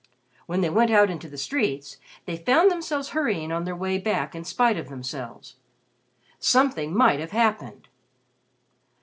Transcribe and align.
When 0.47 0.61
they 0.61 0.69
went 0.71 0.89
out 0.89 1.11
into 1.11 1.29
the 1.29 1.37
streets, 1.37 1.97
they 2.25 2.35
found 2.35 2.71
themselves 2.71 3.09
hurrying 3.09 3.51
on 3.51 3.65
their 3.65 3.75
way 3.75 3.99
back 3.99 4.33
in 4.33 4.43
spite 4.43 4.75
of 4.75 4.89
themselves. 4.89 5.57
Something 6.39 6.91
might 6.91 7.19
have 7.19 7.29
happened. 7.33 7.87